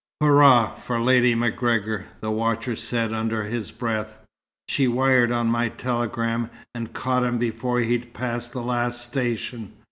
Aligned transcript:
"Hurrah 0.19 0.73
for 0.77 0.99
Lady 0.99 1.35
MacGregor!" 1.35 2.07
the 2.21 2.31
watcher 2.31 2.75
said 2.75 3.13
under 3.13 3.43
his 3.43 3.69
breath. 3.69 4.17
"She 4.67 4.87
wired 4.87 5.31
on 5.31 5.45
my 5.45 5.69
telegram, 5.69 6.49
and 6.73 6.91
caught 6.91 7.23
him 7.23 7.37
before 7.37 7.81
he'd 7.81 8.11
passed 8.11 8.51
the 8.51 8.63
last 8.63 8.99
station. 9.01 9.73